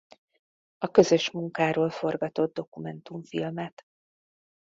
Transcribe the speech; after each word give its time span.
A 0.77 0.87
közös 0.91 1.31
munkáról 1.31 1.89
forgatott 1.89 2.53
dokumentumfilmet. 2.53 3.83